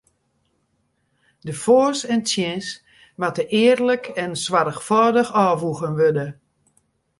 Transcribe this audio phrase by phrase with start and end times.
[1.47, 2.67] De foars en tsjins
[3.21, 6.27] moatte earlik en soarchfâldich ôfwoegen wurde.